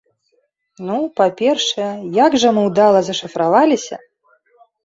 Ну, 0.87 0.95
па-першае, 1.19 1.89
як 2.25 2.39
жа 2.45 2.49
мы 2.57 2.61
ўдала 2.71 2.99
зашыфраваліся! 3.11 3.95